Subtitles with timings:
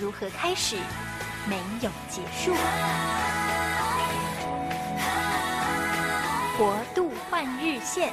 [0.00, 0.76] 如何开始，
[1.48, 2.54] 没有结束。
[6.56, 8.12] 国度换日线。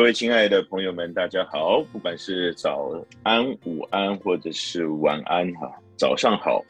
[0.00, 1.82] 各位亲爱的朋友们，大家好！
[1.92, 2.90] 不管是早
[3.22, 6.64] 安、午安，或者是晚安，哈，早上好，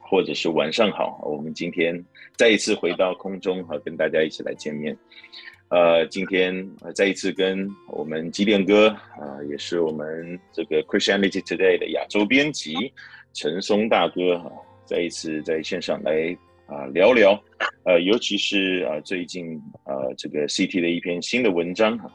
[0.00, 4.98] 或者是晚上好，我们今天再一次回到空中，哈，跟大家一起来见面。
[5.68, 12.92] 呃，今天再一次跟我们机电哥，啊，也是我们这个 Christianity Today 的亚洲编辑
[13.34, 14.50] 陈松大哥，哈，
[14.84, 16.36] 再一次在线上来
[16.66, 17.40] 啊聊聊，
[17.84, 22.12] 呃，尤其是啊最近啊这个 CT 的一篇新的文章，哈。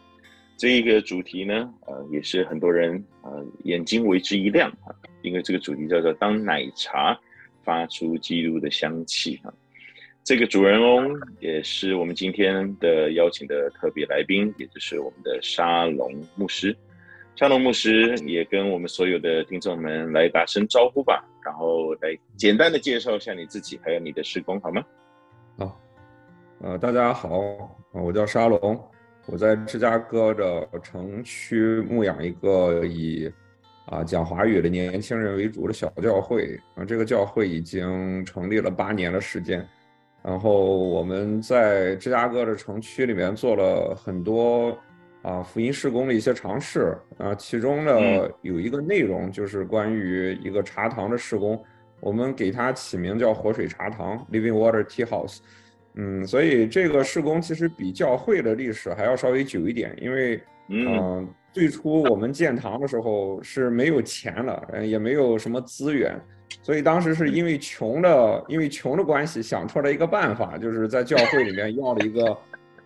[0.59, 7.17] 这一个主题呢，呃，也是很多人呃眼睛为之一亮啊，因为这个主题叫做“当奶茶
[7.63, 9.53] 发出基督的香气”啊。
[10.21, 16.75] 这个主人翁也是我们今天的邀请的特别来宾，也就是我们的沙龙牧师。
[17.37, 24.83] 沙龙牧师也跟我们所有的听众们来打声招呼吧，然后来简单的介绍一下你自己，还有你的事工，好吗？
[25.57, 25.80] 好，
[26.59, 27.39] 呃，大家好，
[27.93, 28.77] 我叫沙龙。
[29.31, 33.31] 我在芝加哥的城区牧养一个以
[33.86, 39.64] 啊讲华语的年轻人为主的小教会啊，这个教会已经成立了八年的时间。
[40.23, 44.76] 然后我们在芝加哥的城区里面做了很多
[45.21, 47.93] 啊福音事工的一些尝试啊，其中呢
[48.42, 51.64] 有一个内容就是关于一个茶堂的施工，
[51.99, 55.37] 我们给它起名叫活水茶堂 （Living Water Tea House）。
[56.02, 66.17] 嗯，所以这个事工其实比教会的历史还要稍微久一点，因为，嗯、呃，最初我们建堂的时候是没有钱了，也没有什么资源，
[66.61, 72.38] 所以当时是因为穷的，因为穷的关系想出来一个办法，就是在教会里面要了一个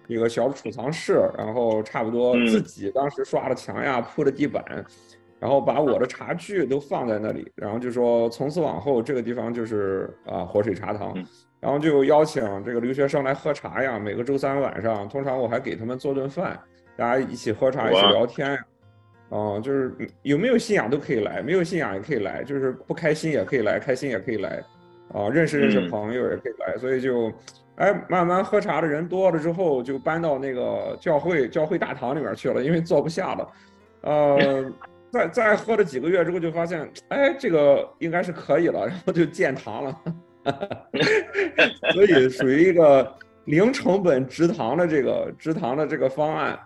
[0.07, 4.65] 一个小储藏室，然后差不多自己当时刷的墙呀，铺的地板，
[5.39, 11.13] 然后把我的茶具都放在那里，然后就说从此往后这个地方就是啊活水茶堂。
[11.63, 16.59] 然后就邀请这个留学生来喝茶呀，每个周三晚上，通常我还给他们做顿饭，
[16.97, 18.65] 大家一起喝茶，一起聊天呀。
[19.29, 24.61] 哦、呃，就是有没有信仰都可以来，没有信仰也可以来，就是不开心也可以来，开心也可以来，
[25.13, 27.31] 啊、呃，认识认识朋友也可以来，嗯、所以就，
[27.77, 33.51] 哎，慢慢喝茶的人多了之后，就搬到那个教会教会大堂里面去了，因为坐不下了，
[34.01, 34.71] 呃，
[35.09, 40.01] 再再喝了几个月之后，就发现，哎，这个应该是可以了，然后就建堂了。
[41.93, 43.15] 所以属于一个
[43.45, 46.57] 零成本直堂的这个直堂的这个方案，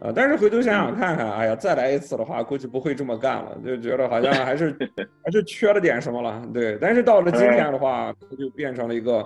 [0.00, 4.76] 啊，但是回头想想看看，哎呀，再来一次的话，估计不会这么干了，就觉得好像还是
[5.24, 6.76] 还是缺了点什么了，对。
[6.80, 9.18] 但是到了今天的话，就变成了一个，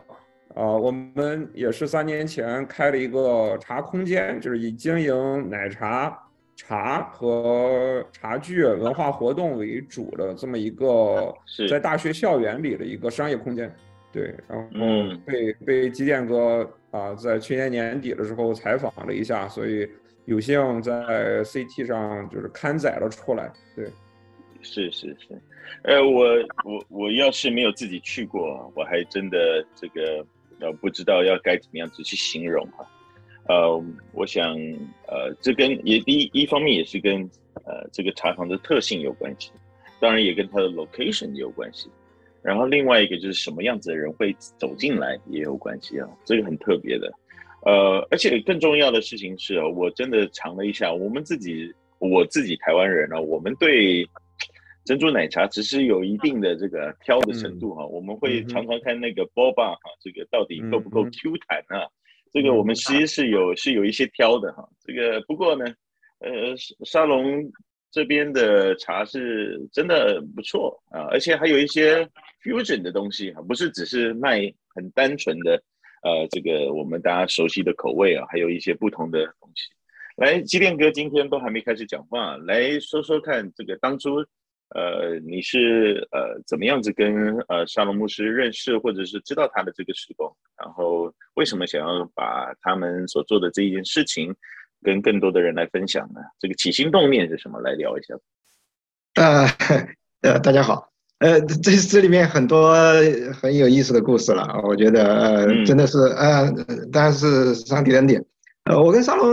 [0.55, 6.17] 啊，我们也是三年前开了一个茶空间，就是以经营奶茶、
[6.55, 11.35] 茶和茶具文化活动为主的这么一个
[11.69, 13.73] 在大学校园里的一个商业空间。
[14.13, 14.69] 对，然后
[15.25, 19.89] 被、嗯、被基建哥啊，在去年年底的时候采访了一下，所以
[20.25, 23.53] 有幸在 CT 上就是刊载了出来。
[23.77, 23.87] 对，
[24.63, 25.41] 是是是，
[25.83, 26.25] 呃，我
[26.65, 30.27] 我我要是没有自己去过，我还真的这个
[30.59, 32.85] 呃不知道要该怎么样子去形容哈。
[33.49, 34.55] 呃，我想
[35.07, 37.23] 呃，这跟也第一一方面也是跟
[37.65, 39.53] 呃这个茶堂的特性有关系，
[40.01, 41.89] 当然也跟它的 location 有关系。
[42.43, 47.13] 然后另外一个就是什么样子的人会走进来也有关系啊，这个很特别的，
[47.67, 54.09] 呃，而且更重要的事情是，我真的尝了一下，我们自己我自己台湾人呢，我们对
[54.85, 61.87] 珍珠奶茶只是有一定的这个挑的程度哈，我们会常常看那个 Boba 哈，这个到底够不够 Q 弹啊？
[62.33, 65.67] 这个我们其实是有是有一些挑的哈，这个不过呢，
[66.21, 67.53] 呃，沙龙。
[67.91, 72.09] 这边的茶是真的不错啊，而且还有一些
[72.43, 74.41] fusion 的东西啊，不是只是卖
[74.75, 75.61] 很单纯的，
[76.03, 79.71] 呃，这个我们大家熟悉的口味啊，还有一些不同的东西。
[80.17, 84.25] 来，机电哥今天都还没开始讲话，来说说看，这个当初
[84.75, 90.31] 呃，你是呃怎么样子跟呃沙龙牧师认识，或者是知道他的这个事工？
[90.57, 94.33] 然后为什么想要把他们所做的这一件事情
[94.83, 96.21] 跟更多的人来分享呢？
[96.39, 97.61] 这个起心动念是什么？
[97.61, 98.15] 来聊一下。
[99.15, 99.47] 呃
[100.23, 100.89] 呃，大家好。
[101.19, 102.75] 呃，这这里面很多
[103.43, 106.51] 很有意思的故事了，我觉得呃，嗯、真的是呃，
[106.91, 108.25] 当然是上帝恩典。
[108.65, 109.29] 呃，我跟沙龙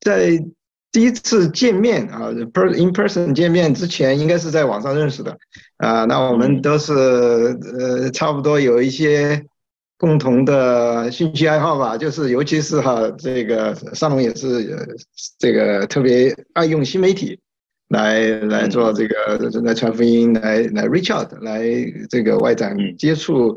[0.00, 0.42] 在
[0.90, 5.36] 第一次见面啊，per in person 见面之前，应该是在网上认识的
[5.76, 6.04] 啊。
[6.06, 9.44] 那我们都是呃，差不多有一些
[10.02, 14.98] 共同的兴趣爱好吧，就是尤其是哈，这个沙龙也是
[15.38, 17.38] 这个特别爱用新媒体。
[17.88, 21.62] 来来做这个，来传福音，来来 reach out，来
[22.08, 23.54] 这个外展接触，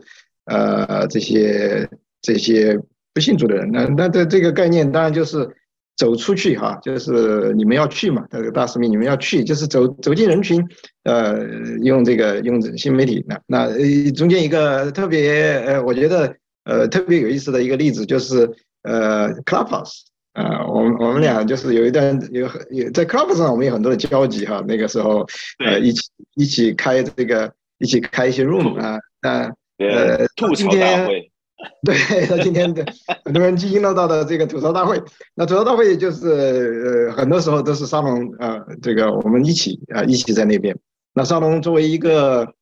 [0.47, 1.87] 呃，这些
[2.21, 2.77] 这些
[3.13, 3.71] 不信主的人。
[3.71, 5.49] 那那这这个概念当然就是
[5.95, 10.61] 走出去哈，就是你们要去嘛，这个大使命你们要去，就是走走进人群，
[11.03, 11.45] 呃，
[11.83, 13.23] 用这个用新媒体。
[13.27, 18.49] 那那中间一个特别呃，我觉得呃特别有意思的一个例子就是
[18.83, 20.01] 呃 Clubhouse。
[20.33, 24.61] 啊、呃，我们我们俩就是有一段有有在 Clubhouse 上，我们有很多的交集哈。
[24.67, 25.25] 那个时候，
[25.65, 31.31] 呃，一起一起开这个，一起开一些 room 啊，那呃，吐槽大会，
[31.83, 31.95] 对，
[32.27, 32.85] 他今天的
[33.23, 35.01] 很多人津津乐道的这个吐槽大会，
[35.33, 40.77] 那吐槽大会就是呃，很多时候都是沙龙啊，这个我们一起啊，一起在那边。
[41.13, 42.53] 那沙龙作为一个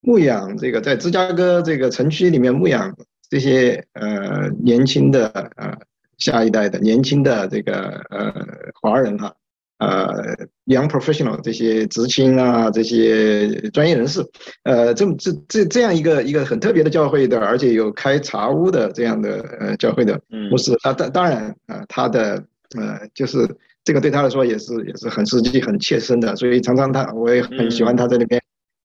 [0.00, 2.94] 牧养这个在芝加哥这个城区里面牧养
[3.28, 5.76] 这些呃年轻的呃。
[6.18, 8.32] 下一代的年轻的这个呃
[8.80, 9.34] 华人哈，
[9.82, 14.24] 呃 young professional 这些知青啊，这些专业人士，
[14.62, 20.20] 呃，这么这这这样一个一个很特别的教会的，而且有开茶屋的这样的呃教会的
[20.50, 22.42] 牧师啊，当当然啊，他的
[22.78, 23.48] 呃就是
[23.84, 28.40] 这个对他来说也是也是很实际很切身的，所以常常他我也很喜欢他在那边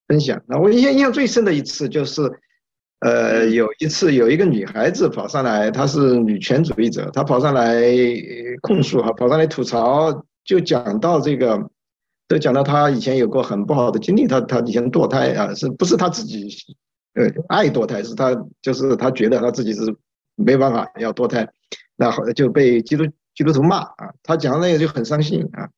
[0.08, 0.42] 分享。
[0.46, 2.22] 那我印象印象最深的一次就是。
[3.00, 7.80] 呃，有一次有一个女孩子跑上来，她是女权主义者，她跑上来
[8.60, 10.10] 控诉哈，跑上来吐槽，
[10.48, 11.70] 就讲到这个，
[12.26, 16.48] 都讲到他以前有过很不好的经历，他他以前堕胎啊，是不是他自己
[17.12, 19.94] 呃爱堕胎，是他就是他觉得他自己是
[20.36, 21.46] 没办法要堕胎，
[21.96, 23.04] 然后就被基督
[23.34, 25.68] 基督徒骂啊，他讲的那个就很伤心啊，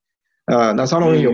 [0.47, 1.33] 呃，那沙龙有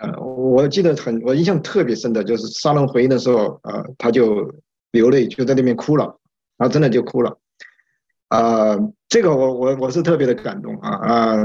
[0.00, 4.52] 呃，我记得很我印象特别深的就是沙龙回应的时候啊，他就。
[4.92, 6.04] 流泪就在那边哭了，
[6.58, 7.38] 然后真的就哭了，
[8.28, 11.44] 啊、呃，这个我我我是特别的感动啊啊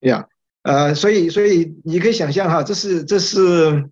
[0.00, 0.26] 呀，
[0.62, 3.88] 呃，所以所以你可以想象哈，这是这是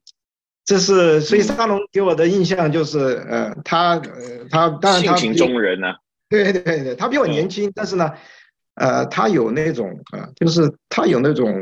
[0.64, 2.98] 这是，所以沙龙给我的印象就是，
[3.28, 5.96] 呃，他呃他当然他性情中人呢、啊，
[6.28, 8.12] 对对对，他比我年轻，但是呢，
[8.74, 11.52] 呃，他有那种啊、呃，就是他有那种，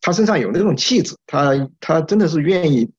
[0.00, 2.90] 他身上有那种气质，他他真的是愿意。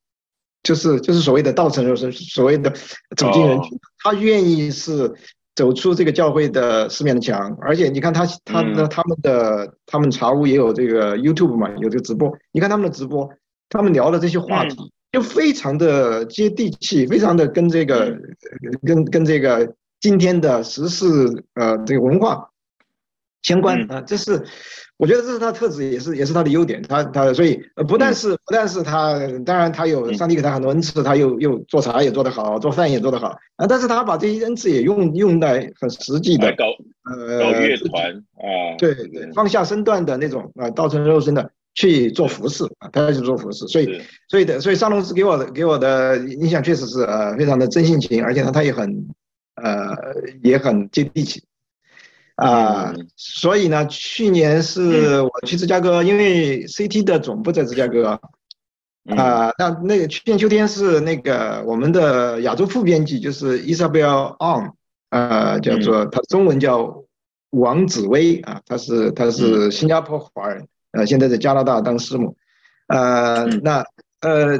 [0.63, 2.71] 就是就是所谓的道成肉身，所谓的
[3.17, 5.11] 走进人群，他愿意是
[5.55, 13.29] 走出这个教会的四面的墙，而且你看他他的他们的他们茶屋也有这个 YouTube 嘛，有这个直播，你看他们的直播，
[13.69, 18.17] 他们聊的这些话题就非常的接地气，非常的跟这个
[18.85, 21.05] 跟跟这个今天的时事
[21.55, 22.49] 呃这个文化
[23.41, 24.43] 相关啊，这是。
[25.01, 26.79] 我觉得这是他特质，也是也是他的优点。
[26.83, 33.65] 他他所以不但是不但是他，当然他有上帝给他很多恩赐，他又又做茶也做得好，做饭也做得好啊。
[33.67, 36.65] 但是他把这些恩赐也用用在很实际的搞
[37.09, 43.65] 呃搞乐团啊，对对，放下身段的那种啊，道成肉身的去做服饰啊，他去做服饰。
[43.67, 49.07] 所以所以的所以沙龙是给我的给我的印象确实是呃非常的真性情，而且呢他也很
[49.55, 49.97] 呃
[50.43, 51.41] 也很接地气。
[52.41, 58.19] 啊，所以呢，去年是我去芝加哥，因为 CT 的总部在芝加哥，
[59.15, 64.71] 啊，那那个去年秋天是那个我们的亚洲副编辑就是 Isabel On，
[65.09, 67.03] 啊，叫做他中文叫
[67.51, 72.35] 王紫薇啊，他是他是新加坡华人，呃，现在在加拿大当师母，
[72.87, 73.85] 呃，那
[74.21, 74.57] 呃，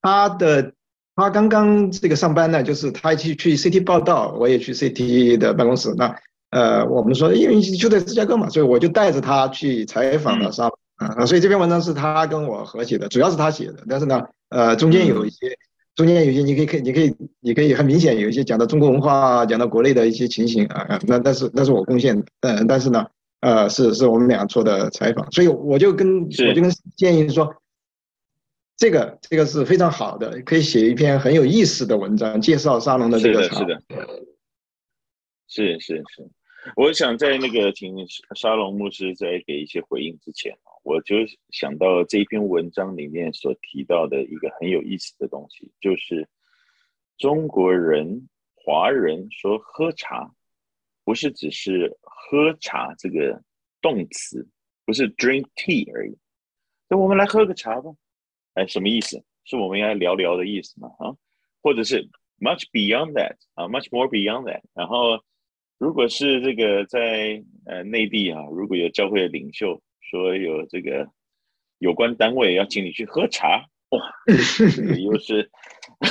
[0.00, 0.72] 他的
[1.14, 5.92] 他刚刚这个上班呢，就是他去去 CT 报道，我也去 CT 的办公室。
[5.98, 6.16] 那。
[6.54, 15.58] 呃，我们说，因为就在芝加哥嘛，所以我就带着他去采访了沙龙啊，所以这篇文章是他跟我合写的，主要是他写的，但是呢，呃，中间有一些，
[15.96, 23.04] 中间有一些，你可以可以，你可以，你可以很明显有一些讲到中国文化，讲到国内的一些情形啊，那但是那是我贡献的，但但是呢，
[23.40, 27.52] 呃，是是我们俩做的采访，所以我就跟我就跟建议说，
[28.76, 33.82] 这个这个是非常好的，可以写一篇很有意思的文章，介绍沙龙的这个茶，是的，
[35.48, 36.30] 是是是。
[36.76, 37.94] 我想在那个请
[38.34, 41.16] 沙龙牧师在给一些回应之前，我就
[41.50, 46.28] 想到这篇文章里面所提到的一个很有意思的东西，就是
[47.18, 50.30] 中国人、华人说喝茶，
[51.04, 53.42] 不是只是喝茶这个
[53.80, 54.48] 动词，
[54.84, 56.16] 不是 drink tea 而已。
[56.88, 57.90] 那我们来喝个茶吧，
[58.54, 59.22] 哎，什么意思？
[59.44, 60.88] 是我们应该聊聊的意思吗？
[60.98, 61.14] 啊，
[61.62, 62.08] 或者是
[62.40, 64.62] much beyond that 啊，much more beyond that。
[64.72, 65.22] 然后，
[65.78, 71.06] 如果是这个在呃内地啊，如果有教会的领袖说有这个
[71.78, 75.50] 有关单位要请你去喝茶，哇，这又是，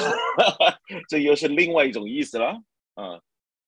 [1.10, 2.62] 这又是另外一种意思了
[2.96, 3.20] 啊。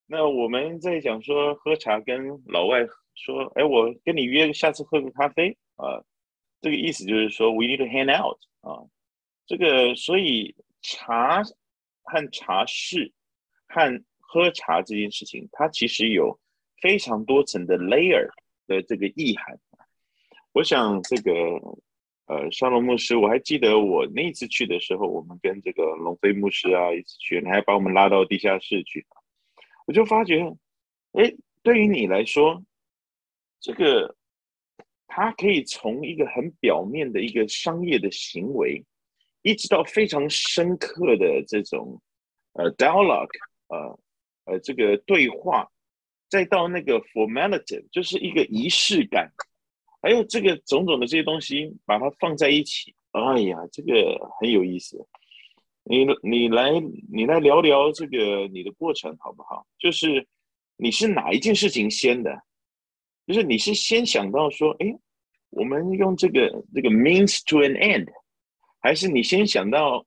[0.08, 2.86] 那我们在讲说喝茶跟老外
[3.16, 6.04] 说，哎，我跟你约下次喝个咖啡啊，
[6.62, 8.86] 这个意思就是说 we need to hang out 啊。
[9.48, 11.42] 这个，所以茶
[12.04, 13.12] 和茶室
[13.68, 14.04] 和
[14.36, 16.38] 喝茶这件事情，它其实有
[16.82, 18.28] 非常多层的 layer
[18.68, 19.58] 的这个意涵。
[20.52, 21.32] 我想这个
[22.26, 29.06] 呃，沙龙牧师，我还记得我那次去的时候，我们跟这个龙飞牧师啊一起去，你还把我们拉到地下室去，
[29.88, 30.42] 我就发觉，
[31.14, 32.62] 哎，对于你来说，
[33.62, 34.18] 这个
[35.08, 38.84] 它可以从一个很表面的一个商业的行为。
[39.44, 42.02] 一直到非常深刻的这种
[42.54, 43.30] 呃 dialogue，
[43.68, 43.98] 呃
[44.46, 45.70] 呃这个对话，
[46.30, 49.32] 再到那个 formality，就是一个仪式感，
[50.02, 54.98] 还有这个种种的这些东西，把它放在一起，哎呀，这个很有意思。
[55.84, 56.72] 你你来
[57.12, 59.68] 你来聊聊这个你的过程好不好？
[59.78, 60.28] 就是
[60.78, 62.42] 你是哪一件事情先的？
[63.28, 64.98] 就是你是先想到说，哎，
[65.50, 68.08] 我们用这个这个 means to an end。
[68.80, 70.06] 还是你先想到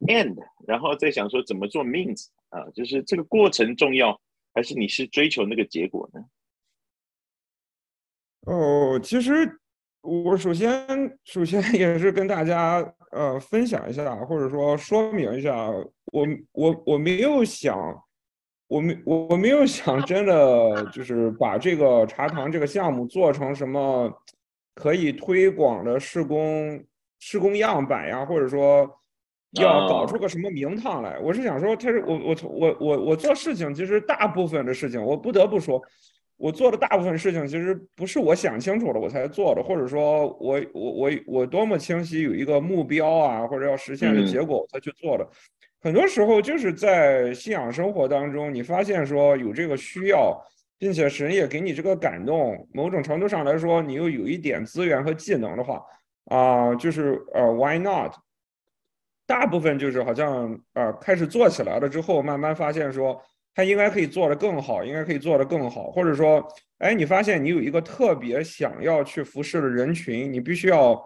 [0.00, 2.64] end，然后再想说怎么做 means 啊？
[2.74, 4.20] 就是这个过程重要，
[4.54, 6.20] 还是你是追求那个结果呢？
[8.46, 9.60] 哦，其实
[10.00, 15.68] 我首先首先也是跟大家呃分享一下，或者说说明一下，
[16.12, 17.76] 我我我没有想，
[18.66, 24.10] 我没我没有想真的就是把这个茶堂这个项目做成什么
[24.74, 26.84] 可以推广的施工。
[27.20, 28.88] 施工样板呀，或者说
[29.52, 35.82] 要搞出个什么名堂来，我是想说，他是我我我我我做事情，其实大部分的事情，我不得不说，
[36.36, 45.26] 我做的大部分事情，其实不是我想清楚了我才做的，或者说我我我我多么清晰有一个目标啊，或者要实现的结果我才去做的，
[45.80, 50.38] 很多时候就是在信仰生活当中，你发现说有这个需要，
[50.78, 55.82] 并且神也给你这个感动，某种程度上来说，你又有一点资源和技能的话。
[56.26, 58.12] 啊、呃，就是呃，why not？
[59.28, 63.22] 大部分就是好像呃，开始做起来了之后，慢慢发现说，
[63.54, 66.42] 它应该可以做得更好，应该可以做得更好，或者说，
[66.78, 70.98] 哎，你发现你有一个特别想要去服侍的人群，你必须要，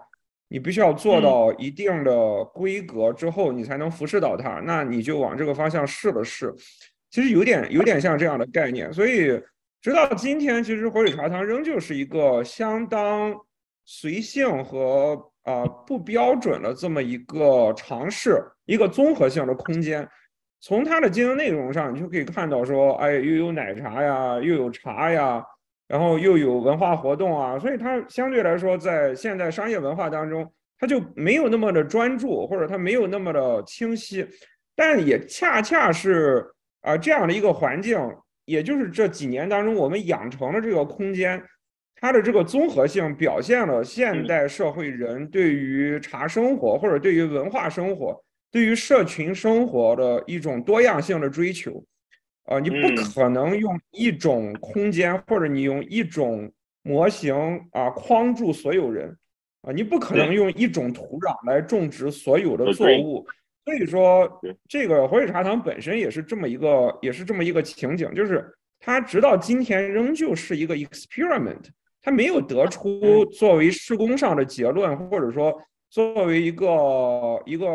[0.46, 6.54] 你必须要做到一定的规格之后，你才能服侍到他，那你就往这个方向试了试。
[7.10, 9.42] 其实有点有点像这样的概念，所以
[9.80, 13.34] 直到今天，其实火腿茶堂仍旧是一个相当。
[13.84, 20.08] 随性和啊、不标准的这么一个尝试，一个综合性的空间。
[20.60, 25.44] 从它的经营内容上，你就可以看到说，哎，又有奶茶呀，又有茶呀，
[25.88, 30.48] 然后又有文化活动啊，所以它相对来说，在现在商业文化当中，
[30.78, 34.24] 它就没有那么的专注，或者它没有那么的清晰。
[34.76, 36.46] 但也恰恰是
[36.82, 37.98] 啊、这样的一个环境，
[38.44, 41.42] 也就是这几年当中我们养成了这个空间。
[42.02, 51.80] 它的这个综合性表现了现代社会人对于茶生活或者对于文化生活、对于社群生活的一种多样性的追求。
[52.46, 56.50] 啊，你不可能用一种空间或者你用一种
[56.82, 57.32] 模型
[57.70, 59.16] 啊框住所有人，
[59.60, 63.24] 啊，你不可能用一种土壤来种植所有的作物。
[63.64, 64.28] 所以说，
[64.68, 68.44] 这个火腿茶堂本身也是这么一个，也是这么一个情景，就是
[68.80, 71.66] 它直到今天仍旧是一个 experiment。
[72.02, 75.56] 他没有得出作为施工上的结论，或者说
[75.88, 77.66] 作为一个一个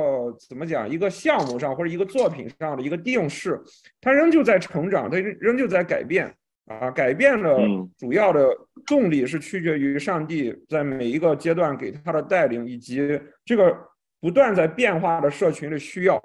[0.49, 3.57] 怎么讲一个项目上或者一个作品上的一个定式，
[4.01, 6.29] 他仍旧在成长，他仍旧在改变
[6.65, 7.57] 啊，改变的
[7.97, 8.49] 主要的
[8.85, 13.73] 动力是取决于上帝在每一个阶段给他的带领，以及这个
[14.19, 16.21] 不断在变化的社群的需要。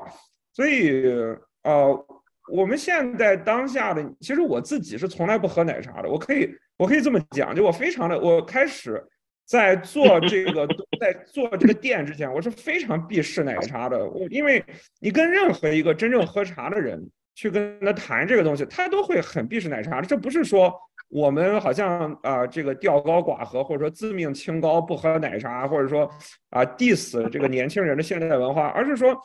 [0.53, 1.15] 所以，
[1.63, 2.07] 呃，
[2.53, 6.53] 我们现在当下的，其实我自己是从来不喝奶茶的，我可以。
[6.77, 9.03] 我可以这么讲，就我非常的，我开始
[9.45, 10.67] 在做这个，
[10.99, 14.05] 在做这个店之前，我是非常鄙视奶茶的。
[14.05, 14.65] 我因为
[15.01, 17.01] 你跟任何一个真正喝茶的人
[17.35, 20.01] 去跟他谈这个东西，他都会很鄙视奶茶。
[20.01, 20.75] 这不是说
[21.09, 26.11] 我们好像啊这个吊高寡合，或者说自命清高不喝奶茶，或者说
[26.51, 29.17] 啊 diss 这个年轻人的现代文化，而是说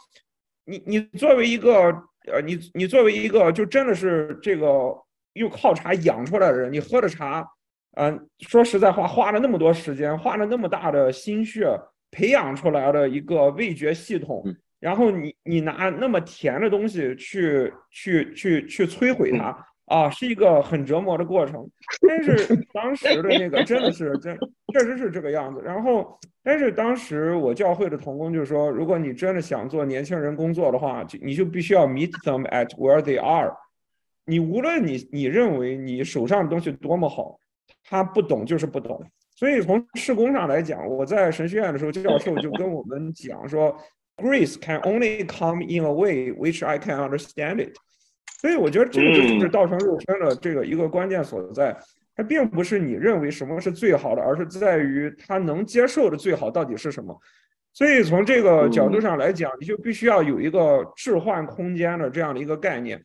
[0.65, 1.73] 你你作为一个
[2.31, 4.93] 呃你你作为一个就真的是这个
[5.37, 7.47] 用靠茶养出来的人，你喝的茶。
[7.99, 11.67] 嗯，说实在话，花了那么多时间，花了那么大的心血
[12.11, 14.43] 培养出来的一个味觉系统，
[14.79, 21.67] 然后你你拿那么甜的东西去去去去摧毁它啊，是一个很折磨的过程。
[22.07, 24.37] 但是当时的那个真的是真
[24.73, 25.59] 确实是这个样子。
[25.65, 33.51] 然后，但是当时我教会的同工就是说，如果你真的想做年轻人工作的话，就你就必须要 meet them at where they are。
[34.27, 37.39] 你无论你你认为你手上的东西多么好。
[37.89, 39.01] 他不懂就是不懂，
[39.33, 43.73] 所以从施工上来讲，我在神学院的时候，教授就跟我们讲说
[44.17, 47.73] ，grace can only come in a way which I can understand it。
[48.41, 51.77] 所以我觉得这个就是道成肉身的这个一个关键所在。
[52.13, 57.17] 它并不是你认为什么是最好的，而是在于他能接受的最好到底是什么。
[57.71, 63.01] 所以从这个角度上来讲，你就必须要有一个置换空间的这样的一个概念。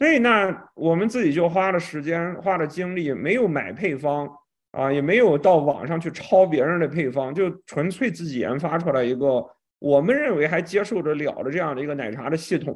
[0.00, 4.26] 所以呢我们自己就花了时间，花了精力，没有买配方
[4.70, 9.46] 啊，也没有到网上去抄别人的配方，就纯粹自己研发出来一个
[9.78, 12.74] 我们认为还接受得了的这样的一个奶茶的系统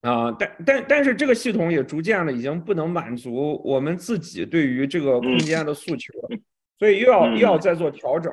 [0.00, 0.34] 啊。
[0.38, 6.38] 但但但是这个系统也逐渐的已经不能满足我们自己对于这个空间的诉求了，
[6.78, 8.32] 所以又要又要再做调整。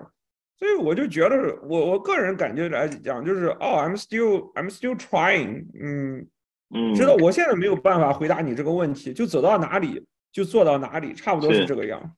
[0.58, 6.26] 所以我就觉得我我个人感觉来讲，就是哦，I'm still I'm still trying，嗯。
[6.72, 12.16] 嗯，知道我现在没有办法回答你这个问题，就走到哪里就做到哪里，差不多是这个样。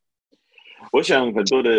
[0.92, 1.72] 我想很多的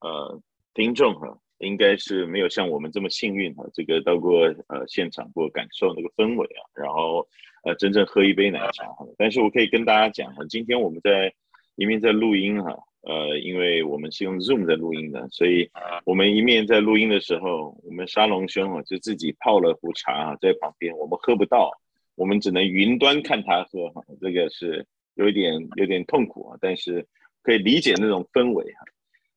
[0.00, 0.40] 呃
[0.74, 7.24] 听众哈，应该是没有像我们这么幸运哈，这个到过呃现场过感受那个氛围啊，然后
[7.64, 9.06] 呃真正喝一杯奶茶哈。
[9.16, 11.32] 但是我可以跟大家讲哈，今天我们在
[11.76, 15.70] 一面在录音哈，呃，因为我们是用 Zoom 在录音的，所以
[16.04, 21.70] 我们一面在录音的时候，我们沙龙兄啊就自己泡了壶茶在旁边，我们喝不到。
[22.16, 27.06] 我们只能云端看他喝哈， 这个是有一点有点痛苦啊，但是
[27.42, 28.84] 可以理解那种氛围哈。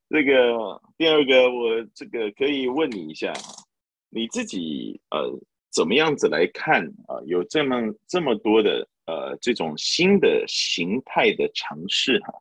[0.10, 3.32] 这个第二个，我这个可以问你一下，
[4.10, 5.40] 你自己呃
[5.72, 7.22] 怎么样子来看啊？
[7.26, 12.34] 有这么这么多的呃这种新的形态的尝试哈，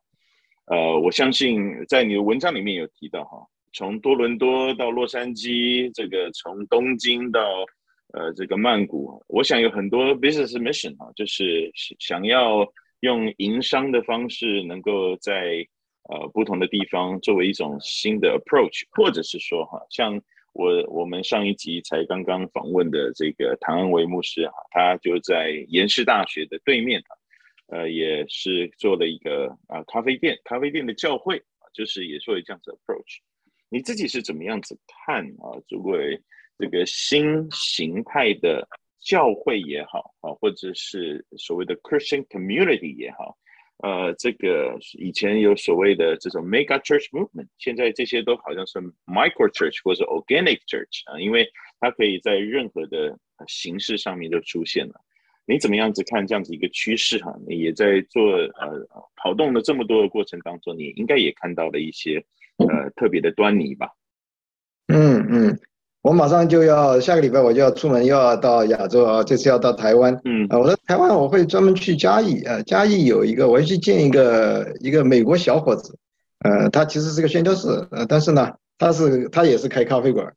[0.65, 7.41] 呃，我相信在你的文章里面有提到哈，从多伦多到洛杉矶，这个从东京到。
[8.13, 12.65] 呃，这个曼谷，我想有很多 business mission 啊，就是想要
[12.99, 15.65] 用营商的方式，能够在
[16.09, 20.21] 呃不同的地方作为一种新的 approach，或者是说哈，像
[20.53, 27.17] 我我们上一集才刚刚访问的这个唐恩维牧师哈，他就在延世大学的对面啊
[27.75, 33.17] 呃，也是做了一个啊咖啡店，咖啡店的教会啊，就是也做了这样子 approach。
[33.69, 35.57] 你自己是怎么样子看啊？
[35.67, 36.21] 作为
[36.57, 38.67] 这个新形态的
[38.99, 43.37] 教会也好啊，或者是所谓的 Christian community 也好，
[43.77, 51.45] 呃，这个以前有所谓的这种 mega church movement，现在这些都好像是 micro church 或者 organic church 啊，因为
[51.79, 55.01] 它可以在任何的形式上面都出现了。
[55.45, 57.35] 你怎么样子看这样子一个趋势哈？
[57.45, 58.87] 你也在做呃
[59.17, 62.23] 跑动的这么多的过程当中，你应该也看到了一些
[62.59, 63.89] 呃特别的端倪吧？
[64.87, 65.59] 嗯嗯。
[66.03, 70.13] 我马上就要下个礼拜我就要出门，又要到亚洲啊，这次要到台湾。
[70.25, 75.95] 嗯，啊，我在台湾我会专门去嘉义啊，嘉义有一个我要去见一个一个美国小伙子，
[76.43, 80.27] 呃，他其实是个宣教士，呃，但是呢，他是他也是开咖啡馆，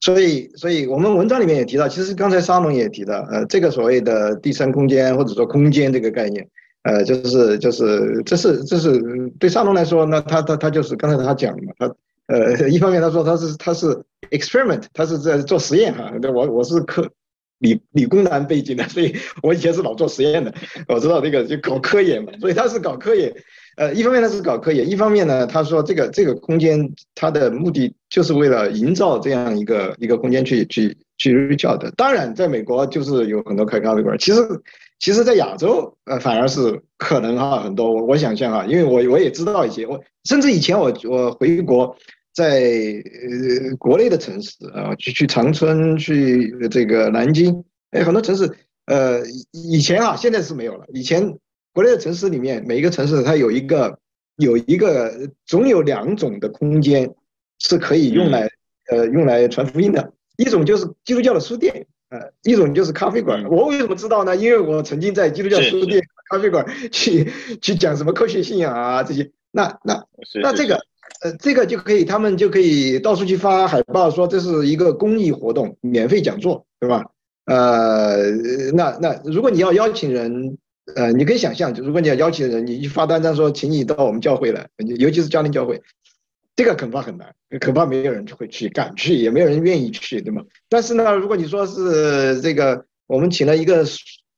[0.00, 6.46] 所以所以我们文章里面也提到，其实刚才沙龙也提到，呃，这个所谓的第三空间或者说空间这个概念，
[6.84, 9.02] 呃，就是就是这是这是
[9.40, 11.92] 对沙龙来说，那他他他就是刚才他讲的嘛，他。
[12.28, 13.96] 呃， 一方面他说他是他是
[14.30, 16.12] experiment，他是在做实验哈。
[16.32, 17.08] 我我是科
[17.58, 20.52] 理理工男背景的， 所以我以前是老做实验的，
[20.88, 22.32] 我知道这个就搞科研嘛。
[22.40, 23.32] 所以他是搞科研，
[23.76, 31.90] 呃，一方面他是搞科研，一方面呢，他说这个这个空间它的目的就是为了营造这样一个一个空间去去去睡觉的。
[31.92, 34.46] 当然，在美国就是有很多开咖啡馆，其实
[34.98, 37.90] 其实在亚洲呃反而是可能哈很多。
[37.90, 41.96] 我我想象哈，因为我我也知道一些，我甚至以前我我回国。
[42.36, 48.44] 在呃国内的城市啊，去去长春，去这个南京，哎，很多城市，
[48.84, 49.22] 呃，
[49.52, 50.84] 以前啊，现在是没有了。
[50.92, 51.38] 以前
[51.72, 53.98] 国内的城市里面，每一个城市它有一个
[54.36, 57.10] 有一个总有两种的空间
[57.58, 58.46] 是可以用来
[58.90, 63.42] 呃用来传福音的，一种就是基督教的书店，呃，一种就是咖啡馆。
[63.48, 64.36] 我为什么知道呢？
[64.36, 70.04] 因为我曾经在基督教书店咖啡馆 去去讲什么科学信仰啊这些，那那
[70.42, 70.78] 那这个
[71.22, 77.04] 呃这个就可以，他们就可以到处去发海报，说这是一个公益活动，免费讲座，对吧？
[77.46, 78.30] 呃，
[78.74, 80.58] 那那如果你要邀请人，
[80.94, 85.80] 呃，你可以想象，就如果你要邀请人，你一发单张说，请你到我们教会来，尤其是家庭教会。
[86.56, 90.42] 这个恐怕很难，恐怕没有人就会去敢去，也没有人愿意去，对吗？
[90.68, 93.84] 但是呢，如果你说是这个，我们请了一个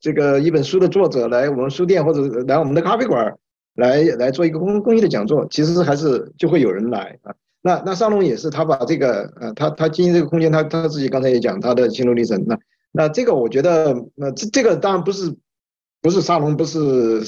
[0.01, 3.35] 这个一本书的作者来我们书店或者来我们的咖啡馆
[3.79, 7.35] 来来做一个公公益的讲座，其实还是就会有人来啊。
[7.63, 12.45] 那那沙龙也是，他把这个呃，他他经营这个空间，他他自己刚才也讲他的心路历程。
[12.47, 12.59] 那
[12.93, 15.35] 那这个我觉得，那这这个当然不是
[16.03, 17.23] 不是沙龙，不是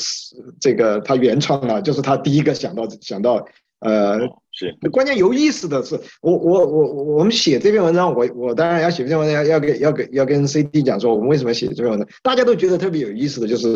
[0.60, 3.46] 这个他原创了，就是他第一个想到想到。
[3.80, 4.18] 呃，
[4.52, 13.68] 是关键有意思的是，我我我我们写这篇文章，我我当然要写这篇文章，要要跟要跟要跟 CD 讲说，我们为什么写这篇文章，大家都觉得特别有意思的就是，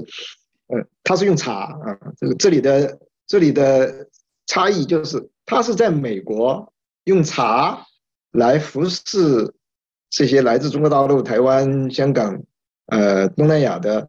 [0.69, 4.09] 呃，他是用茶啊，这个这里的这里的
[4.47, 6.73] 差异就是，他是在美国
[7.05, 7.85] 用茶
[8.33, 9.55] 来服侍
[10.11, 12.43] 这些来自中国大陆、台湾、香港、
[12.87, 14.09] 呃东南亚的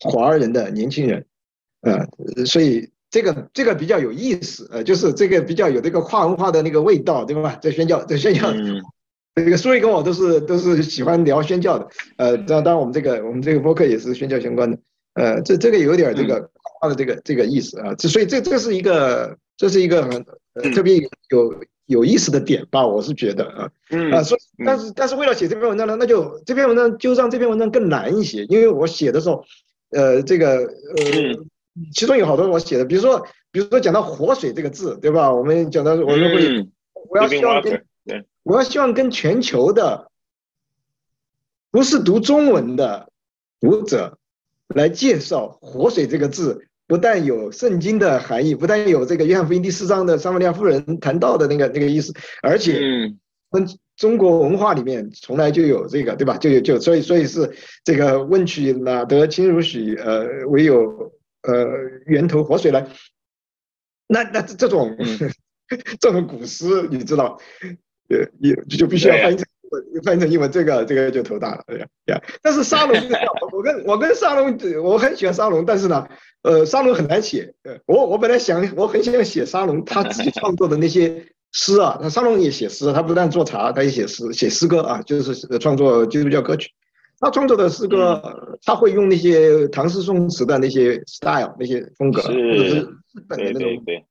[0.00, 1.26] 华人的年轻人，
[1.82, 2.90] 呃，所以。
[3.10, 7.58] 这个这个比较有意思，呃，就是这个比较有这个跨文化的那个味道，对吧？
[7.62, 8.82] 在宣教，在宣教，嗯、
[9.34, 14.78] 这个苏瑞跟我都是都是喜欢聊宣教的，呃，当当然我们这个我们这个播客也是宣教相关的，
[15.18, 16.50] 呃，这这个有点这个跨文
[16.80, 20.96] 化的这个、嗯、这个意思啊，这所以这这是一个这是一个很、呃、特别
[21.30, 21.54] 有
[21.86, 24.12] 有意思的点吧，我是觉得啊，嗯。
[24.12, 29.44] 啊，所以但是但是为了写这篇文章呢，那就这篇文章就让这篇文章更难一些，因为我写的时候，
[29.90, 31.44] 呃，这个呃。
[31.94, 35.32] 其中有好多我写的，比如说，比如说讲到“活水”这个字，对吧？
[35.32, 36.66] 我们讲到，我们会，
[37.08, 37.84] 我要希望跟，
[38.42, 40.10] 我要希望跟全球的，
[41.70, 43.08] 不是读中文的
[43.60, 44.17] 读者
[44.74, 53.18] 来介绍“活水”这个字，不但有圣经的含义，不但有这个约翰福音第四章的撒玛利亚妇人谈到的那个那个意思，而且，嗯，
[53.96, 56.36] 中国文化里面从来就有这个，对吧？
[56.36, 57.50] 就有就所以所以是
[57.84, 59.94] 这个问渠哪得清如许？
[59.96, 61.12] 呃，唯有。
[61.42, 61.66] 呃，
[62.06, 62.84] 源头活水来，
[64.08, 64.94] 那那这种
[66.00, 67.38] 这种古诗，你知道，
[68.08, 69.46] 呃，也就必须要翻译成
[70.04, 72.20] 翻译成英文，这个这个就头大了，对呀。
[72.42, 76.06] 但是沙龙就是这样，我跟我跟沙龙，我很喜欢沙龙，但是呢，
[76.42, 77.52] 呃，沙龙很难写。
[77.86, 86.70] 我我本来想，我很想写沙龙他自己创作的那些诗啊，那沙龙也写诗，他不但做茶，他也写诗，写诗歌啊，就是创作基督教歌曲。
[87.20, 93.60] 他创作的诗歌，嗯、他会用那些唐诗宋词的那些 style 那些风格，或者是日本的那种。
[93.60, 94.04] 对对对。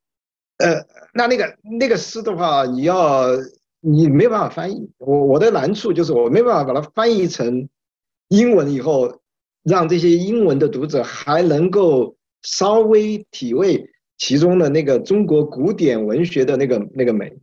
[0.58, 3.28] 呃，那那个那个诗的话，你要
[3.81, 4.89] 你没办法翻译。
[4.97, 7.67] 我我的难处就是我没办法把它翻译成
[8.29, 9.19] 英文以后，
[9.63, 17.37] 让这些英文的读者还能够稍微体味其中的那个中国古典文学的那个那个美。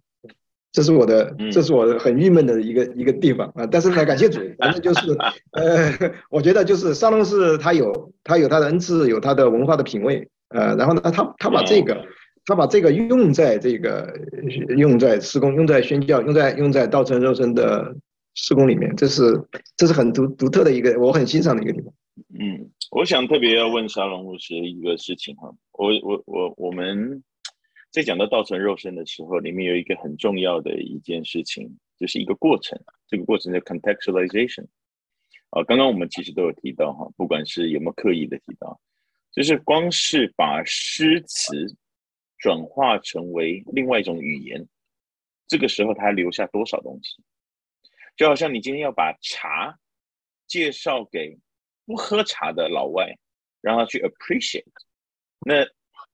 [0.73, 3.65] 这是我的，这是我很郁闷的一个一个地方啊！
[3.65, 5.17] 但是呢，感谢主，反正就是，
[5.53, 12.05] 呃，我觉得就是沙龙是他有他有他的恩赐，有他的文化的品味，呃，然后呢，他他把这个
[12.47, 14.13] 他把这个用在这个
[14.77, 17.95] 用在施工，用在宣教，用在用在道成肉身的
[18.35, 19.23] 施工里面，这是
[19.77, 21.93] 这是很独独特的一个，我很欣赏的一个地方。
[22.39, 27.23] 嗯，我想特别要问沙龙牧师一个事情哈，我我我我们。
[27.95, 32.77] 在讲到道成肉身的时候，里面有一个很重要的一件事情，就是一个过程。
[33.07, 34.65] 这个过程叫 contextualization。
[35.51, 38.81] 啊，刚刚我们其实都有提到哈，不管是有没有刻意的提到，
[39.33, 41.73] 就是光是把诗词
[42.45, 44.69] 转化成为另外一种语言，
[45.47, 47.23] 这个时候它留下多少东西？
[48.17, 49.79] 就好像你今天要把茶
[50.47, 51.39] 介绍给
[51.87, 53.17] 不喝茶的老外，
[53.63, 54.67] 让他去 appreciate，
[55.41, 55.67] 那。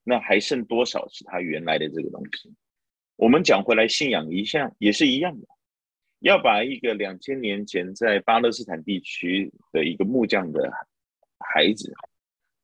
[0.02, 2.50] 那还剩多少是他原来的这个东西？
[3.16, 5.46] 我们讲回来，信仰一向也是一样的，
[6.20, 10.72] 要把一个两千年前在巴勒斯坦地区的一个木匠的
[11.38, 11.92] 孩子，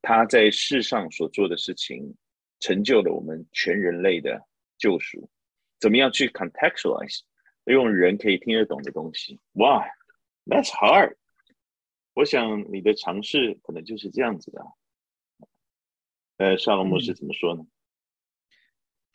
[0.00, 2.12] 他在世上所做的事情，
[2.60, 4.40] 成就了我们全人类的
[4.78, 5.28] 救赎。
[5.78, 7.20] 怎么样去 contextualize，
[7.64, 9.38] 用人可以听得懂的东西？
[9.52, 9.86] 哇
[10.46, 11.16] ，That's hard。
[12.14, 14.64] 我想你的尝试可能就是这样子的。
[16.38, 17.66] 呃，沙龙牧师怎么说呢？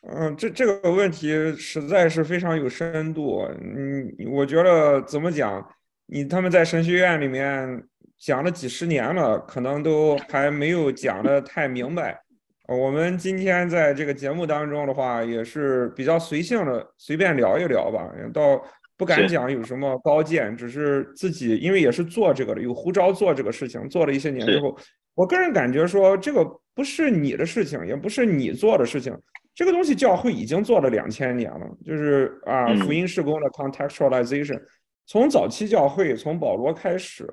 [0.02, 3.42] 嗯，这这个问题实在是非常有深度。
[3.60, 5.68] 嗯，我觉得怎么讲，
[6.06, 12.20] 你他们在神学院里面讲了几十年了，可能都还没有讲的太明白。
[12.68, 18.08] 我们今天在这个节目当中的话，也是比较随性的，随便聊一聊吧。
[18.32, 18.62] 倒
[18.96, 24.76] 不敢讲有什么高见，只是自己因为也是做这个的，有呼召做这个事情，做了一些年之后。
[25.14, 26.42] 我个人感觉说，这个
[26.74, 29.14] 不是你的事情，也不是你做的事情。
[29.54, 34.58] 这个东西教会已经做了两千年了，就是啊，福音事工的 contextualization，
[35.04, 37.28] 从早期教会从保罗开始，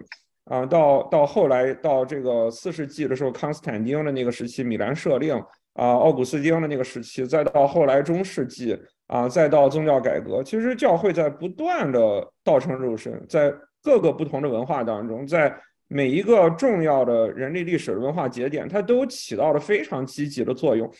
[0.50, 5.36] 啊，到到后来到这个四世纪的时候，康斯坦丁的那个时期，米兰设令
[5.74, 15.56] 啊，奥古斯丁的那个时期，再到后来中世纪啊，再到宗教改革，其实教会在不断的道成肉身，在各个不同的文化当中，在
[15.88, 20.92] 每一个重要的人类历史的文化节点，它都起到了非常积极的作用。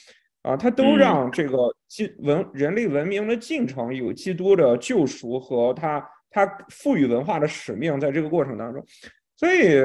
[0.44, 1.58] 啊，它都让这个
[1.88, 8.82] 基文人类文明的进程有基督的救赎和他他赋予文化的使命，在这个过程当中。
[9.40, 9.80] 所以，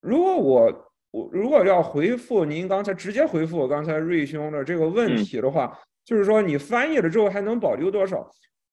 [0.00, 8.28] 如果我我如果要回复您刚才直接回复我刚才瑞兄的这个问题的话，就是说你翻译了之后还能保留多少？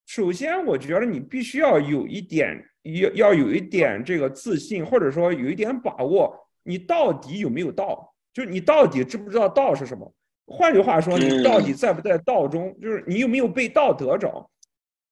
[0.08, 8.12] 首先，我觉得你必须要有一点要要有一点这个自信，或者说有一点把握，你到底有没有道？
[8.34, 10.12] 就你到底知不知道道是什么？
[10.48, 12.76] 换句话说，你到底在不在道中？
[12.82, 14.50] 就是你有没有被道得着？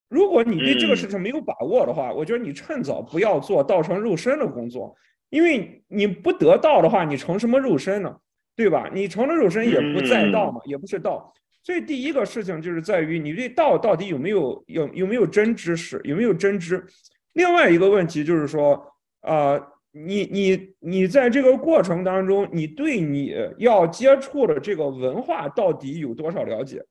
[0.08, 4.94] 如果你对这个事情没有把握的话，我觉得你趁早不要做道成肉身的工作，
[5.30, 8.16] 因为你不得道的话，你成什么肉身呢？
[8.54, 8.90] 对吧？
[8.92, 11.32] 你成了肉身也不在道嘛，也不是道。
[11.62, 16.84] 所以第一个事情就是在于你对道到底有没有有有没有真知识，有没有真知。
[17.32, 18.74] 另外一个问题就是说，
[19.20, 19.72] 啊、呃。
[19.98, 26.84] 你你你在这个过程当中，你对你要接触的这个文化到底有多少了解？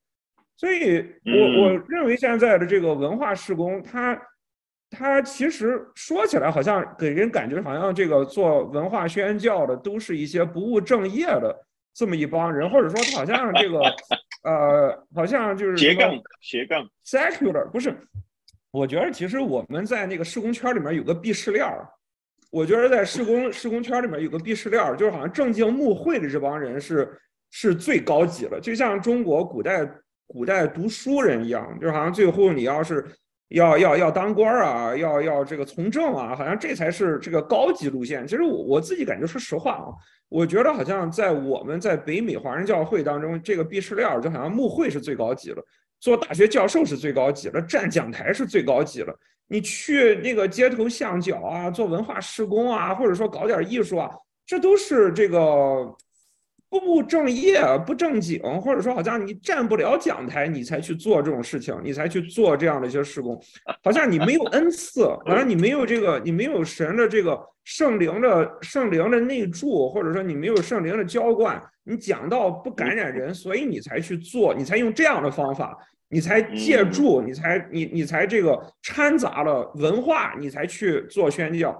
[0.57, 4.19] 所以我我认为现在的这个文化施工，它
[4.89, 11.55] 它其实说起来好像给人感觉好像这个做文化宣教的都是一些不务正业的
[11.93, 13.79] 这么一帮人，或者说好像这个
[14.43, 17.93] 呃，好像就是斜杠斜杠 secular 不是？
[18.71, 21.87] 我觉得其实我们在那个施工圈里面有个鄙视链儿。
[22.51, 27.19] 我觉得在施工施工圈里面有个鄙视链，就是好像正经牧会的这帮人是
[27.51, 29.85] 是最高级了，就像中国古代
[30.27, 33.05] 古代读书人一样，就好像最后你要是
[33.49, 38.25] 要要要当官啊，要要这个从政啊，好像这才是这个高级路线。
[38.27, 39.87] 其实我我自己感觉，说实话啊，
[40.29, 45.63] 我觉得好像在我们在北美华人教会当中，这个鄙视链就好像牧会是最高级了，
[45.99, 49.13] 做大学教授是最高级了，站讲台是最高级了。
[49.47, 54.09] 你去那个街头巷角啊，做文化施工啊，或者说搞点艺术啊，
[54.43, 55.95] 这都是这个
[56.79, 63.41] 不务正业、不正经，或者说好像你站不了讲台，你才去做这种事情，你才去做这样的一些事工，
[63.81, 75.77] 好像你没有 恩赐，好像你没有这个，你没有神的这个圣灵的圣灵的内助，或者说你没有圣灵的浇灌，你讲到不感染人，所以你才去做，你才用这样的方法。
[76.07, 81.77] 你才借助，你才你你才这个掺杂了文化，你才去做宣教。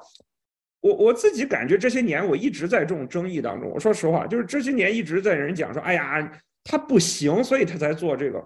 [0.85, 3.71] 我我自己感觉这些年我一直在这种争议当中。
[3.71, 6.31] 我说实话，就是这些年一直在人讲说，哎呀，
[6.63, 8.39] 他不行，所以他才做这个。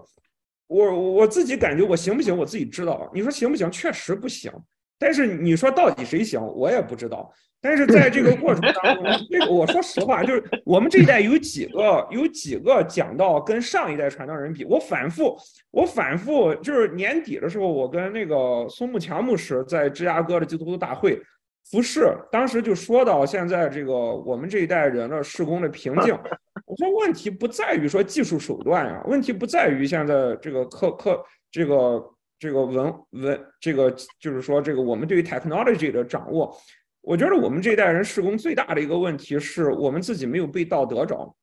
[0.66, 3.10] 我我自己感觉我行不行，我自己知道。
[3.12, 3.70] 你说行不行？
[3.70, 4.50] 确实不行。
[4.98, 7.30] 但是你说到底谁行，我也不知道。
[7.60, 15.36] 但是在这个过程当中， 这个我说实话，就是我们这一代有几个有几个讲到跟上一代传道人比，我反复
[15.70, 21.20] 我反复就是年底的时候，我跟那个松木强牧师在芝加哥的基督徒大会
[21.70, 26.12] 服侍，当时就说到现在这个我们这一代人的施工的瓶颈。
[26.66, 32.04] 我说问题不在于说技术手段呀，问题不在于现在这个科科这个
[32.38, 36.56] 这个文文这个就是说这个我们对于 technology 的掌握。
[37.02, 41.34] 我觉得我们这一代人施工最大的一个问题是我们自己没有被道德着，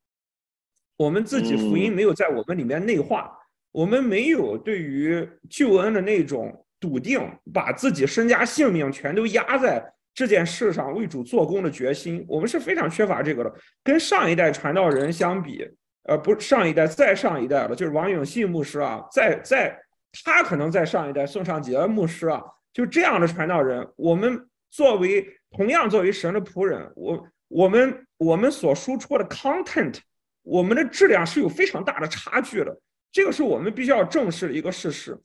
[0.97, 3.31] 我们自己福音没有在我们里面内化，
[3.71, 7.19] 我们没有对于救恩的那种笃定，
[7.53, 9.83] 把自己身家性命全都压在
[10.17, 13.53] 这件事上为主做工的决心，我们是非常缺乏这个的。
[13.83, 15.63] 跟上一代传道人相比，
[16.05, 19.79] 呃，不是上一代，再上一代了，就是王永信牧师啊，在在
[20.23, 22.41] 他可能在上一代宋尚杰牧师啊，
[22.73, 25.31] 就这样的传道人，我们作为。
[25.51, 29.97] 同样，作为神的仆人，我我们我们所输出的 content，
[30.43, 32.77] 我们的质量是有非常大的差距的，
[33.13, 35.17] 这个是我们必须要正视的一个事实。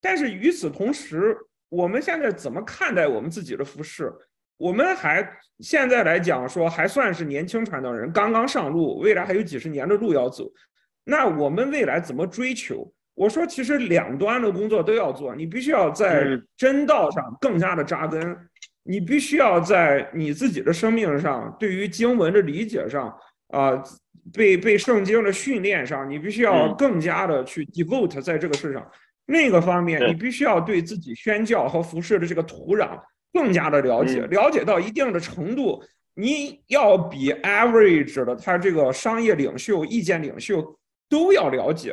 [0.00, 1.36] 但是与此同时，
[1.68, 4.10] 我们现在怎么看待我们自己的服饰？
[4.56, 5.28] 我们还
[5.60, 10.44] 现在来讲说还算是年轻传道人，刚刚上路，未来还有几十年的路要走。
[11.04, 12.92] 那我们未来怎么追求？
[13.14, 18.36] 我说，其实两端的工作都要做，你必须要在真道上更加的扎根。
[18.88, 23.08] 你必须要在你自己的生命上，对于经文的理解上，
[23.48, 23.84] 啊、呃，
[24.32, 28.86] 被被圣经的训练上，你必须要更加的去 devote 在这个事上。
[29.26, 33.00] 另一个方面，你必须要对自己宣教和服饰的这个土壤
[33.36, 40.64] 更加的了解，了解到一定的程度，你要比 average 的他这个商业领袖、意见领袖
[41.06, 41.92] 都要了解，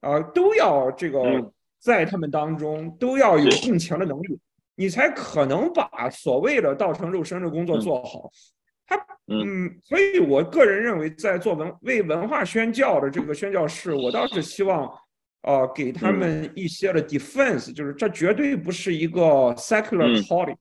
[0.00, 4.38] 啊、呃，都要这个在他们当中都要有共情的能力，
[4.76, 8.30] 你才可能把所谓的道成肉身的工作做好。
[8.86, 8.96] 他，
[9.28, 14.86] 嗯，所以我个人认为，在做文为文化宣教的这个宣教士，我倒是希望，
[15.44, 20.56] 呃，给他们一些的 defense，就是这绝对不是一个 secular calling，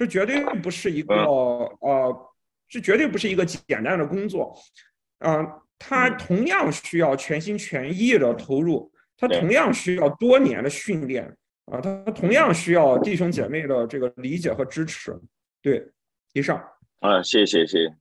[0.00, 2.26] 这绝对不是一个呃。
[2.72, 4.56] 这绝对不是一个简单的工作，
[5.18, 11.24] 啊、呃，他同样需要全心全意的投入，他同样需要多年的训练，
[11.64, 15.12] 啊，他同样需要弟兄姐妹的这个理解和支持。
[15.60, 15.84] 对，
[16.32, 16.64] 以上。
[17.00, 17.92] 啊，谢谢谢谢。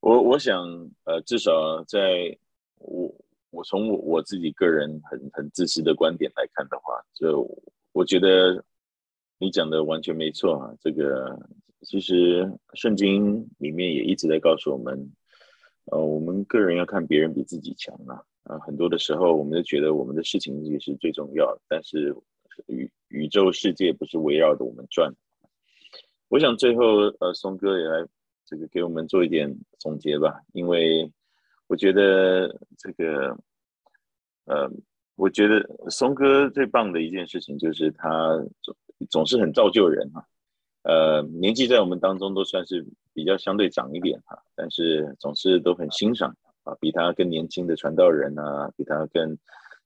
[0.00, 0.58] 我我想，
[1.04, 1.52] 呃，至少
[1.86, 2.34] 在
[2.76, 3.14] 我
[3.50, 7.46] 我从我我自己个人很很自私的观点来看的话，就
[7.92, 8.64] 我觉得
[9.38, 11.38] 你讲的完全没错啊，这个。
[11.82, 15.12] 其实圣经里面也一直在告诉我们，
[15.92, 18.20] 呃，我们个人要看别人比自己强啊。
[18.42, 22.12] 啊，很多的时候，我们都觉得我们的事情也是最重要的，但是
[22.66, 25.08] 宇宇宙世界不是围绕着我们转。
[26.26, 26.84] 我想最后，
[27.20, 28.04] 呃，松哥也来
[28.44, 31.08] 这个给我们做一点总结吧，因为
[31.68, 33.38] 我觉得这个，
[34.46, 34.68] 呃，
[35.14, 38.44] 我觉得松哥最棒的一件事情就是他
[39.06, 40.24] 总是很造就人啊。
[40.84, 49.36] 呃，年纪在我们当中都算是比较相对长一点哈，但是总是都很欣赏啊，比他更年轻的传道人啊，比他更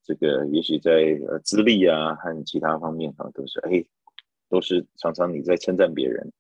[0.05, 3.85] 这个也许在呃资历啊和其他方面啊，都是哎，
[4.49, 6.31] 都是常常你在称赞别人。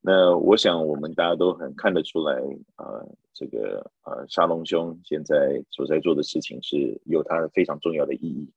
[0.00, 2.34] 那我想我们大家都很看得出来
[2.76, 8.50] 啊，呃，这个呃沙龙兄现在所在做的事情是有他非常重要的意义，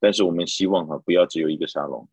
[0.00, 2.06] 但是我们希望哈，不要只有一个沙龙。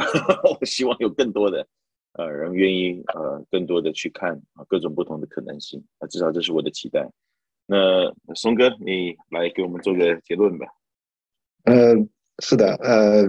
[0.60, 1.66] 我希望有更多的
[2.14, 7.08] 呃人愿意呃更多的去看啊各种不同的可能性啊，至少这是我的期待。
[7.66, 7.76] 那
[8.34, 10.66] 松哥，你来给我们做个结论吧。
[11.64, 11.94] 呃，
[12.42, 13.28] 是的，呃，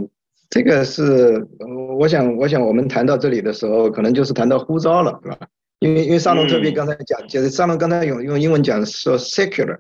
[0.50, 1.48] 这个是
[2.00, 5.38] 我想，我想我们谈到这里的时候，可能就是谈到呼召了，是吧？
[5.80, 9.78] 因为因为沙龙特别刚才讲，就是沙龙刚才用用英文讲说 secular，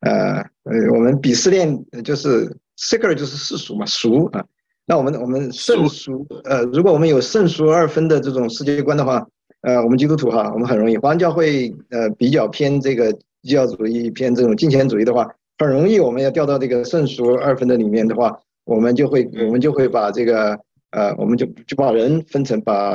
[0.00, 4.46] 呃呃，我们鄙视链就是 secular 就是世俗嘛，俗啊。
[4.86, 9.26] 那我们我们圣俗呃，如果我们有圣俗二分的这种世界观的话，
[9.62, 13.10] 呃，我们基督徒哈，我们很容易，华人教会呃比较偏这个
[13.42, 15.26] 基教主义，偏这种金钱主义的话，
[15.58, 20.58] 很容易我们要掉到这个圣俗二分的里面的话，我们就会我们就会把这个
[20.90, 22.94] 呃，我们就就把人分成把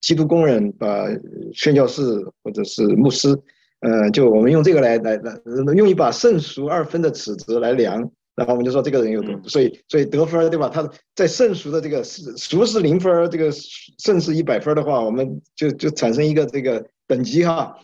[0.00, 1.08] 基督工人、把
[1.52, 2.02] 宣教士
[2.44, 3.36] 或者是牧师，
[3.80, 8.08] 呃，就我们用这个来来来用一把圣俗二分的尺子来量。
[8.36, 10.68] 然后我们就说这个人有多，所以所以得分对吧？
[10.68, 13.50] 他在圣俗的这个俗是零分，这个
[13.98, 17.78] 胜是一百分的话，我们就就产生一个这个等级哈。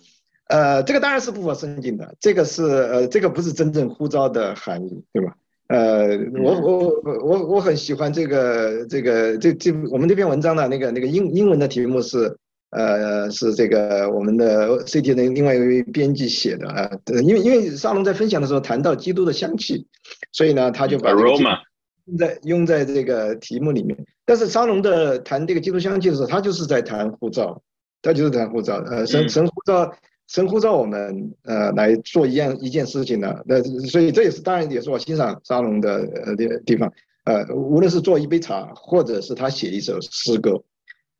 [0.48, 5.34] 呃，这个当然是不符合圣经的，这个是呃这个不是真正呼召的含义，对吧？
[5.68, 12.36] 呃，我我我我我很喜欢这个这个这这我们这篇文章的那个那个英英文的题目是。
[12.70, 16.88] 呃，是这个我们的 CT 的另外一位编辑写的啊，
[17.22, 19.84] 因为因为沙龙在分享的时候谈到基督的香气，
[20.30, 21.28] 所以呢，他就把这个
[22.06, 23.98] 用在用在这个题目里面。
[24.24, 27.60] 但是沙龙的谈这个基督香气的时候，他就是在谈护照，
[28.02, 28.76] 他就是谈护照。
[28.86, 29.92] 呃，神神护照
[30.28, 33.44] 神护照我们呃来做一样一件事情的。
[33.46, 36.92] 那所以这也是当然也是我欣赏沙龙的呃的地方。
[37.24, 40.62] 呃，无论是做一杯茶，或者是他写一首诗歌。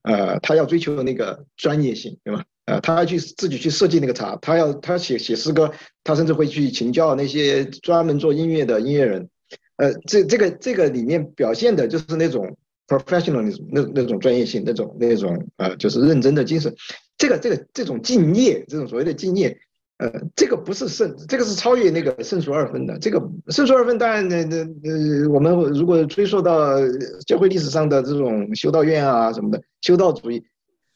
[0.03, 2.45] 呃，他要追求那个专业性，对吧？
[2.67, 5.73] 呃，他要去自己去设计那个茶，他要他写写诗歌，
[6.05, 9.29] 他甚至会去请教那些专门做音乐的音乐人。
[9.77, 16.75] 呃，这这个这个里面表现的就是那种 professionalism，那那种专业性，那种那种呃，就是认真的精神。
[17.19, 19.59] 这个这个这种敬业，这种所谓的敬业。
[20.01, 22.99] 呃，这个不是圣，这个是超越那个圣俗二分的。
[22.99, 26.79] 这个圣俗二分，当然，那那呃，我们如果追溯到
[27.27, 30.43] 教会历史上的这种修道院啊什么的修道主义，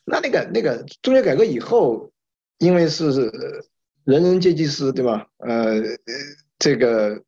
[0.07, 2.11] 那那个那个宗教改革以后，
[2.57, 3.31] 因为是
[4.05, 5.27] 人人皆祭司，对吧？
[5.37, 5.83] 呃，
[6.59, 7.21] 这个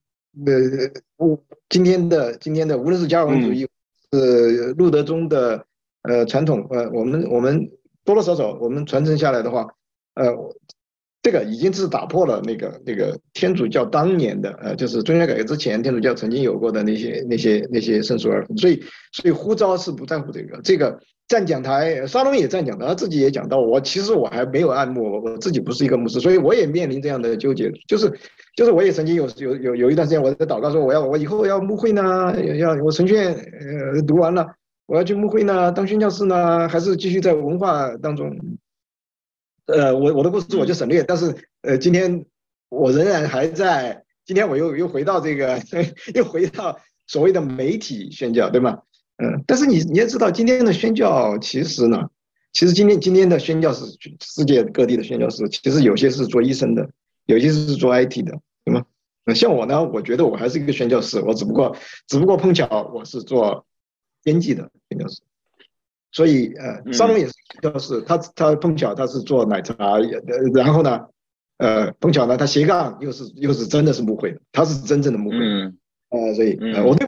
[0.47, 3.69] 呃，今天的今天的无论是加尔文主义，
[4.11, 5.63] 是路德宗的
[6.05, 7.71] 呃传统，呃，我们我们
[8.03, 9.69] 多多少少我们传承下来的话，
[10.15, 10.35] 呃。
[11.27, 20.61] 这个已经是打破了那个那个天主教当年的呃，就是宗教改革之前天主教曾经有过的那些那些那些圣俗二分，所以所以呼召是不在乎这个。
[20.63, 20.97] 这个
[21.27, 28.09] 站讲台，沙龙也站讲台，他自己也讲到，我其实我还没有按牧，我自己不是一个牧师，所以我也面临这样的纠结，就是
[28.57, 34.47] 就是我也曾经有有有有一段时间我在祷告说，我要我以后要牧会呢，要我神学呃读完了，
[34.87, 38.31] 我要去牧会呢，当宣教士呢，还是继续在文化当中？
[39.67, 42.25] 呃，我我的故事我就省略，但是呃，今天
[42.69, 45.61] 我仍然还在，今天我又又回到这个，
[46.15, 48.79] 又回到所谓的媒体宣教，对吗？
[49.19, 52.09] 嗯，但是你你也知道，今天的宣教其实呢，
[52.53, 53.87] 其实今天今天的宣教是，
[54.21, 56.89] 世界各地的宣教士，其实有些是做医生的，
[57.27, 58.85] 有些是做 IT 的，对吗？
[59.25, 63.67] 那像我呢，我觉得我还是一个宣教师，我只不过只不过碰巧我是做
[64.23, 65.21] 编辑的宣教士，
[66.13, 70.01] 所以呃，沙龙也是宣教士，他他碰巧他是做奶茶，呃，
[70.55, 71.07] 然后呢，
[71.59, 75.77] 呃，碰巧呢他斜杠又是又是真的是木会的，他是真正的木会，嗯，
[76.11, 77.07] 呃，所以呃，我对。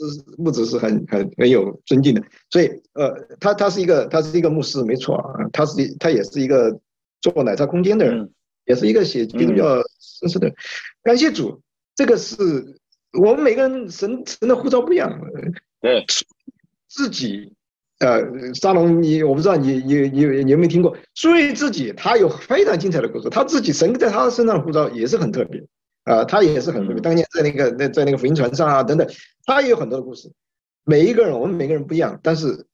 [0.00, 6.78] 是牧者是很很很有尊敬的，所以呃，他他是一个他是一个牧师，没错啊，他是他也是一个
[7.20, 8.30] 做奶茶空间的人，嗯、
[8.66, 10.56] 也是一个写基督教知识的人。
[11.02, 11.60] 感谢主，
[11.96, 12.36] 这个是
[13.18, 15.20] 我们每个人神神的护照不一样。
[15.80, 16.06] 对，
[16.86, 17.52] 自己
[18.00, 20.96] 呃，沙龙你我不知道你你你你有没有听过？
[21.14, 25.62] 苏瑞自己他有非常精彩的故事，他自己神在他身上的护照也是很特别。
[26.04, 27.02] 啊，他也是很特别。
[27.02, 29.06] 当年在那个那在那个福音船上啊等等，
[29.44, 30.32] 他也有很多的故事。
[30.84, 32.64] 每一个人，我们每个人不一样，但是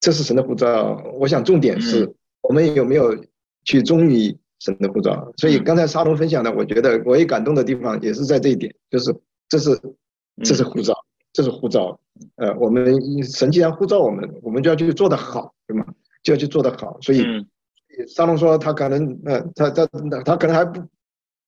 [0.00, 1.02] 这是神的护照。
[1.18, 3.16] 我想重点是我们有没有
[3.64, 5.32] 去忠于神的护照。
[5.38, 9.16] 所以刚才沙龙分享的，我觉得我也感动的地方也是在这一点，就是
[9.48, 9.80] 这是
[10.44, 10.92] 这是呼召，
[11.32, 11.98] 这是护照。
[12.36, 15.84] 呃，我们神既然呼召我们，我们就要去做得好，对吗？
[16.22, 16.98] 就要去做得好。
[17.00, 17.24] 所以
[18.08, 19.86] 沙龙说他可能呃他他
[20.24, 20.80] 他可能还不。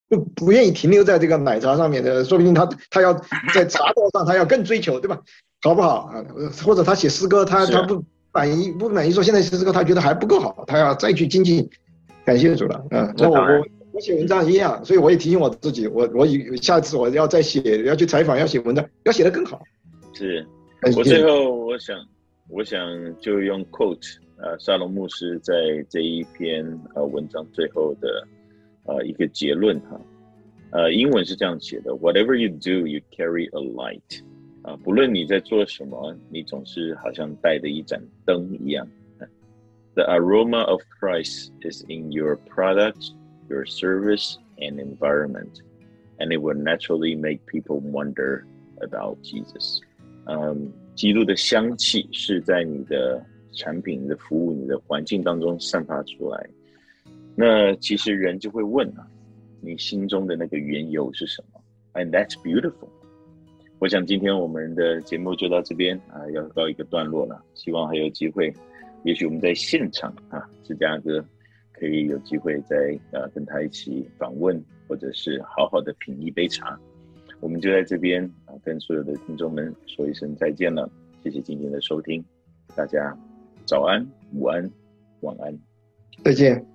[0.09, 3.15] 不不愿意停留在这个奶茶上面的，说不定他他要
[3.55, 5.19] 在茶道上，他要更追求，对吧？
[5.63, 6.23] 好不好啊？
[6.63, 11.67] 或者他写诗歌，他他不满意，不满意说现在写诗歌他觉得还不够好，他要再去精进。
[12.27, 19.63] 感谢主了，嗯，那我我我写文章一样，所以我也提醒我自己，我我以下次我要再写，要去采访，要写文章，要写得更好。
[20.15, 20.47] 是，
[20.97, 21.97] 我最后我想
[22.49, 22.81] 我想
[23.21, 25.55] 就用 quote 啊，沙龙牧师在
[25.89, 28.27] 这一篇呃文章最后的。
[28.85, 30.01] 呃，一个结论哈，
[30.73, 34.25] 呃，英文是这样写的：Whatever you do, you carry a light。
[34.63, 38.85] 啊，不论你在做什么，你总是好像带着一盏灯一样。
[39.95, 43.13] The aroma of Christ is in your product,
[43.52, 45.62] your service, and environment,
[46.20, 48.44] and it will naturally make people wonder
[48.82, 49.82] about Jesus。
[50.26, 56.50] 嗯，基督的香气是在你的产品、你的服务、你的环境当中散发出来。
[57.36, 59.08] 那其实人就会问啊，
[59.62, 61.62] 你心中的那个缘由是什么？
[61.94, 62.90] And that's beautiful。
[63.80, 67.42] 我想今天我们的节目就到这边啊，要告一个段落了。
[67.54, 68.52] 希望还有机会，
[69.04, 71.24] 也许我们在现场啊，芝加哥
[71.83, 76.79] 可以有机会再呃跟他一起访问，或者是好好的品一杯茶。
[77.41, 80.89] 我们就在这边啊，跟所有的听众们说一声再见了。
[81.25, 82.25] 谢谢今天的收听，
[82.77, 83.19] 大家
[83.67, 84.71] 早安、午安、
[85.23, 85.59] 晚安，
[86.23, 86.72] 再见。